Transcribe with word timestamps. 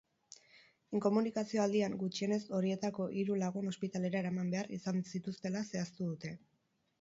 Inkomunikazio 0.99 1.61
aldian 1.65 1.97
gutxienez 2.03 2.39
horietako 2.59 3.07
hiru 3.19 3.37
lagun 3.43 3.69
ospitalera 3.73 4.23
eraman 4.25 4.51
behar 4.57 4.71
izan 4.79 4.99
zituztela 5.13 5.63
zehaztu 5.69 6.11
dute. 6.11 6.35